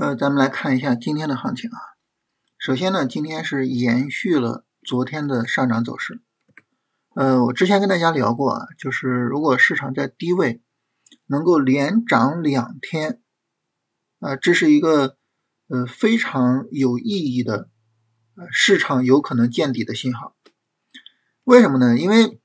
[0.00, 1.76] 呃，咱们来看一下今天的行情啊。
[2.56, 6.22] 首先呢，今天是延续了昨天的上涨走势。
[7.14, 10.62] 呃，我之前跟大家聊过啊，就是如果市场在低位
[11.26, 13.20] 能够连涨两天，
[14.20, 15.18] 啊，这是一个
[15.68, 17.68] 呃非常有意义的，
[18.36, 20.34] 呃，市场有可能见底的信号。
[21.44, 21.98] 为什么呢？
[21.98, 22.40] 因为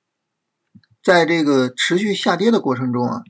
[1.01, 3.23] 在这个持续下跌的过程中啊，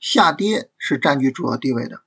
[0.00, 2.00] 下跌是占据主要地位的。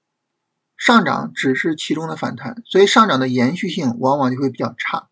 [0.81, 5.09] 上涨只是其中的反弹，所以上涨的延续性往往就会比较差，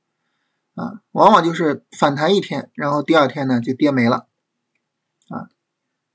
[0.74, 4.26] 啊，往往就是反弹一天，然后第二天呢就跌没了，
[5.30, 5.50] 啊，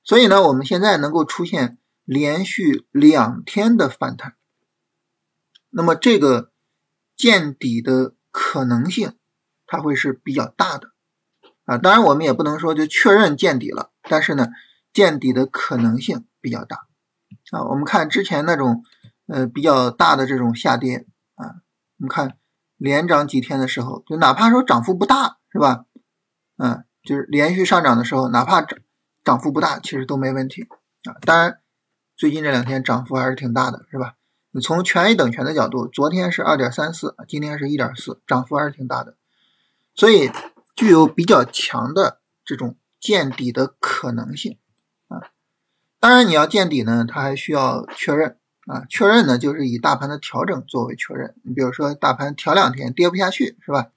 [0.03, 4.35] 所以呢，我们现在能够出现连续两天的反弹，
[5.71, 6.51] 那么这个
[7.17, 9.15] 见底的可能性
[9.69, 10.91] 它会是比较大的，
[11.65, 14.49] 啊，当然我们也不能说就确认见底了，但是呢，
[14.93, 16.89] 见底的可能性比较大，
[17.53, 18.83] 啊，我们看之前那种。
[19.27, 21.63] 呃，比较大的这种下跌啊，
[21.99, 22.37] 我们看
[22.77, 25.87] 连涨几天的时候，就哪怕说涨幅不大，是吧？
[26.59, 28.79] 嗯，就是连续上涨的时候，哪怕涨
[29.25, 30.69] 涨幅不大，其实都没问题
[31.05, 31.17] 啊。
[31.23, 31.59] 当然，
[32.17, 34.17] 最近这两天涨幅还是挺大的，是吧？
[34.51, 39.17] 你从权益等权的角度，昨天是二点三四，今天是一点四，涨幅还是挺大的，
[39.95, 40.31] 所以
[40.77, 44.59] 具有比较强的这种见底的可能性
[45.09, 45.33] 啊。
[45.99, 48.39] 当然，你要见底呢，它还需要确认。
[48.67, 51.35] 啊，确认呢，就是以大盘的调整作为确认。
[51.43, 53.91] 你比如说，大盘调两天跌不下去，是吧？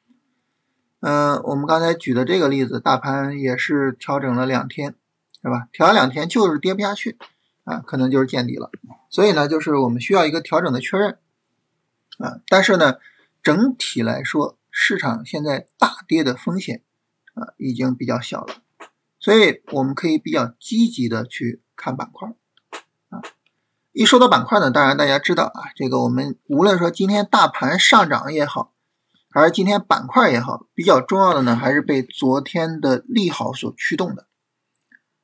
[0.99, 4.95] 嗯，我们刚才举的这个例子，大盘也是调整了两天，
[5.41, 5.69] 是吧？
[5.71, 7.17] 调了两天就是跌不下去，
[7.63, 8.69] 啊，可能就是见底了。
[9.09, 11.17] 所以呢，就是我们需要一个调整的确认，
[12.17, 12.95] 啊，但是呢，
[13.41, 16.81] 整体来说，市场现在大跌的风险
[17.35, 18.55] 啊已经比较小了，
[19.19, 22.33] 所以我们可以比较积极的去看板块。
[23.97, 28.71] 一说到板块呢，当然大家知道啊，这个我们无论说今天大盘上涨也好，
[29.31, 34.27] 还是今天板块也好，比较重要的呢，还是被昨天的利好所驱动的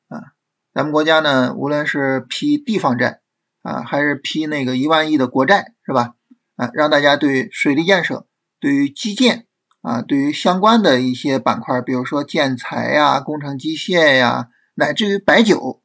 [0.08, 0.34] 啊。
[0.74, 3.22] 咱们国家呢，无论是批地方债
[3.62, 6.16] 啊，还是批那个一万亿的国债，是吧？
[6.56, 8.26] 啊，让大家对水利建设、
[8.60, 9.46] 对于基建
[9.84, 15.84] 啊，对于相关的一些板块，比如说建材呀、工程机械呀，乃至于白酒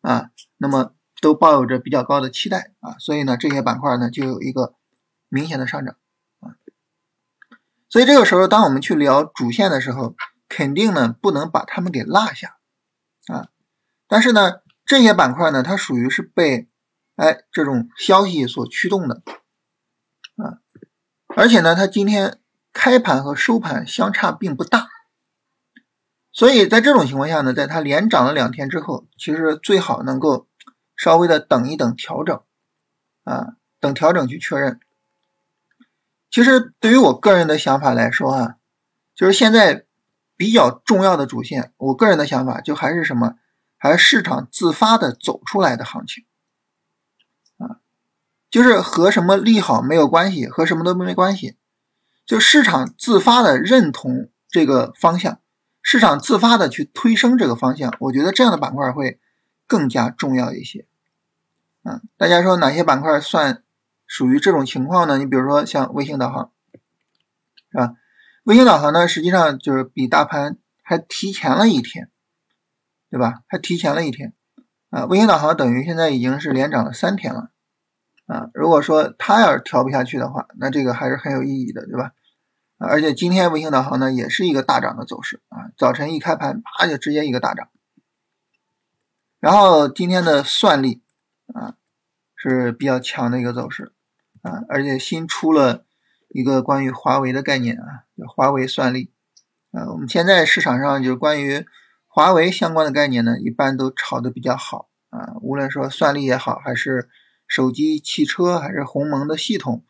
[0.00, 0.94] 啊，那么。
[1.24, 4.74] 都抱有着比较高的期待啊，所以呢，这些板块呢就有一个
[5.30, 5.96] 明显的上涨
[6.40, 6.52] 啊。
[7.88, 10.14] 所以这个时候，当我们去聊主线的时候，
[10.50, 12.58] 肯定呢不能把它们给落下
[13.28, 13.48] 啊。
[14.06, 16.68] 但是呢，这些板块呢，它属于是被
[17.16, 19.22] 哎这种消息所驱动的
[20.36, 20.60] 啊，
[21.34, 22.38] 而且呢，它今天
[22.70, 24.90] 开盘和收盘相差并不大，
[26.30, 30.46] 所以在这种情况下呢，在它连涨了两天之后，其实最好能够。
[30.96, 32.40] 稍微的等一等调整，
[33.24, 34.80] 啊，等调整去确认。
[36.30, 38.56] 其实对于我个人的想法来说啊，
[39.14, 39.84] 就是现在
[40.36, 43.36] 比较重要的主线，我个人的想法就还是什么，
[43.76, 46.24] 还是市场自发的走出来的行情，
[47.58, 47.78] 啊，
[48.50, 51.56] 就是和什么利好没有关系，和什么都没关系，
[52.26, 55.40] 就市场自发的认同这个方向，
[55.82, 59.20] 市场自发的去推升这个方向，我觉得这样的板块会。
[59.66, 60.86] 更加重要一些，
[61.82, 63.62] 啊，大家说哪些板块算
[64.06, 65.18] 属于这种情况呢？
[65.18, 66.52] 你比如说像卫星导航，
[67.70, 67.94] 是吧？
[68.44, 72.10] 卫星导航呢，实际上就是比大盘还提前了一天，
[73.10, 73.42] 对吧？
[73.46, 74.34] 还提前了一天，
[74.90, 77.50] 啊，卫星导航等于现在已经是连涨了三天了，
[78.26, 82.12] 啊，如果说它要是调不下去的话，那这个还是很有意义的，对吧？
[82.76, 87.68] 而且今天卫星导航呢，也是一个大涨的走势，啊，早晨一开盘，啪就直接一个大涨。
[89.44, 91.02] 然后今天的算力
[91.52, 91.76] 啊
[92.34, 93.92] 是比较强的一个走势
[94.40, 95.84] 啊，而且新出了
[96.28, 99.12] 一个关于华为的概念啊，叫华为算力
[99.70, 99.92] 啊。
[99.92, 101.66] 我们现在市场上就是关于
[102.06, 105.34] 华为相关的概念呢，一般都炒的比较好啊。
[105.42, 107.10] 无论说算力也好，还是
[107.46, 109.84] 手机、汽车，还是鸿蒙的系统，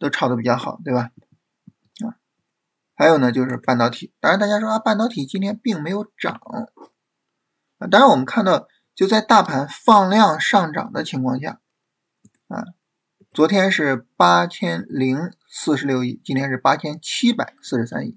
[0.00, 1.12] 都炒的比较好，对吧？
[2.04, 2.18] 啊，
[2.96, 6.40] 还有呢就是半导体，当然大家说啊，半导体今天并没有涨
[7.78, 8.66] 啊，当然我们看到。
[8.98, 11.60] 就在大盘放量上涨的情况下，
[12.48, 12.64] 啊，
[13.30, 18.16] 昨天是八千零四十六亿，今天是八千七百四十三亿，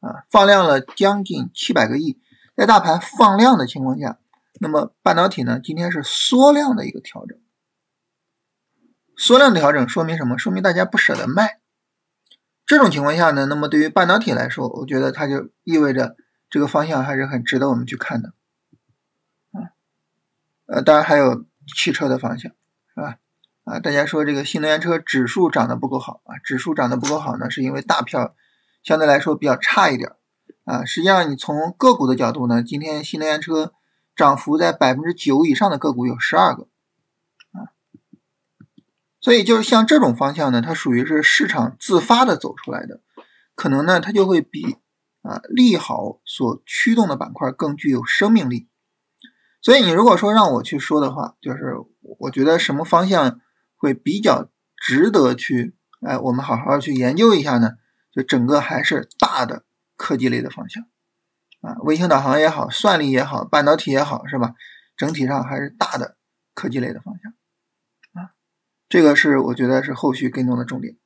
[0.00, 2.20] 啊，放量了将近七百个亿。
[2.54, 4.18] 在大盘放量的情况下，
[4.60, 7.38] 那么半导体呢，今天是缩量的一个调整。
[9.16, 10.38] 缩量的调整说明什么？
[10.38, 11.60] 说明大家不舍得卖。
[12.66, 16.14] 这种情况下呢，那么对于半导体来说，我觉得它就意味着
[16.50, 18.34] 这个方向还是很值得我们去看的。
[20.66, 21.44] 呃，当然还有
[21.76, 22.52] 汽车的方向，
[22.94, 23.18] 是吧？
[23.64, 28.34] 啊，大家说这个新能源车指数涨得不够好啊，指数涨得不够好呢，是因为大票
[28.82, 30.12] 相对来说比较差一点
[30.64, 30.84] 啊。
[30.84, 33.72] 实际上，你从个股的角度呢，今天新能源车
[34.14, 36.68] 涨幅在百分之九以上的个股有十二个
[37.52, 37.72] 啊，
[39.20, 43.00] 所以就是像这种方向呢，它属于是市场自发的走出来的，
[43.54, 44.76] 可能呢它就会比
[45.22, 48.68] 啊利好所驱动的板块更具有生命力。
[49.64, 51.74] 所以你如果说让我去说的话，就是
[52.20, 53.40] 我觉得什么方向。
[53.76, 57.72] 会比较值得去，哎，我们好好去研究一下呢。
[58.10, 59.66] 就整个还是大的
[59.98, 60.86] 科技类的方向
[61.60, 64.54] 啊，卫星导航也好，算力也好，半导体也好，是吧？
[64.96, 66.16] 整体上还是大的
[66.54, 67.34] 科技类的方向
[68.22, 68.32] 啊，
[68.88, 70.96] 这个是我觉得是后续跟踪的重点。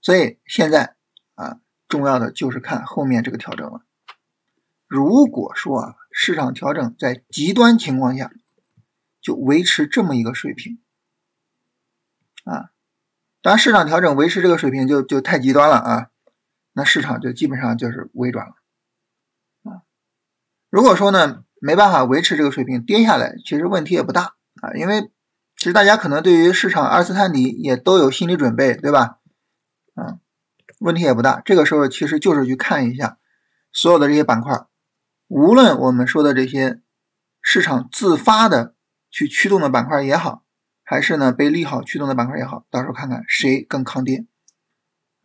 [0.00, 0.94] 所以现在
[1.34, 3.80] 啊，重要的就是看后面这个调整了。
[4.86, 8.30] 如果说啊，市场调整在极端情况下
[9.20, 10.80] 就维持这么一个水平。
[12.44, 12.70] 啊，
[13.42, 16.06] 当市场调整维持这个水平就就太极端了啊，
[16.72, 18.54] 那市场就基本上就是微转了
[19.70, 19.82] 啊。
[20.70, 25.10] 如果说呢没办法维持这个水平跌下来，其实问题也不大啊，因为
[25.54, 29.18] 其实大家可能对于市场二次探底也都有心理准备，对吧？
[29.94, 30.18] 啊，
[30.78, 31.42] 问题也不大。
[31.44, 33.18] 这个时候其实就是去看一下
[33.70, 34.66] 所有的这些板块，
[35.28, 36.80] 无论我们说的这些
[37.40, 38.74] 市场自发的
[39.10, 40.42] 去驱动的板块也好。
[40.88, 44.24] 还是呢，被利好驱动的板块也好，到时候看看谁更抗跌，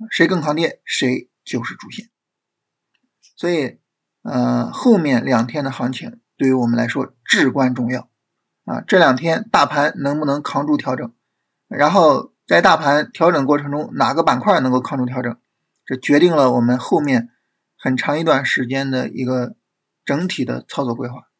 [0.09, 2.09] 谁更抗跌，谁就是主线。
[3.35, 3.77] 所以，
[4.23, 8.09] 呃，后面两天的行情对于我们来说至关重要
[8.65, 8.81] 啊！
[8.81, 11.13] 这两天大盘能不能扛住调整？
[11.67, 15.37] 然后在大盘调整过程中，哪个板块能够扛住调整？
[15.85, 17.29] 这决定了我们后面
[17.77, 19.55] 很长一段时间的一个
[20.05, 21.30] 整体的操作规划。